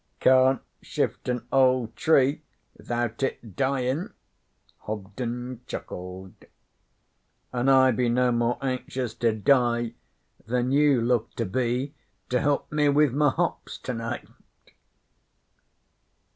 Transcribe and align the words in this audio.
'Can't 0.19 0.63
shift 0.81 1.29
an 1.29 1.45
old 1.51 1.95
tree 1.95 2.41
'thout 2.81 3.21
it 3.21 3.55
dyin',' 3.55 4.11
Hobden 4.87 5.61
chuckled. 5.67 6.33
'An' 7.53 7.69
I 7.69 7.91
be 7.91 8.09
no 8.09 8.31
more 8.31 8.57
anxious 8.63 9.13
to 9.13 9.31
die 9.31 9.93
than 10.47 10.71
you 10.71 11.01
look 11.01 11.35
to 11.35 11.45
be 11.45 11.93
to 12.29 12.39
help 12.41 12.71
me 12.71 12.89
with 12.89 13.13
my 13.13 13.29
hops 13.29 13.77
tonight.' 13.77 14.27